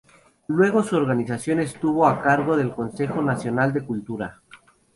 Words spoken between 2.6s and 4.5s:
Consejo Nacional de la Cultura.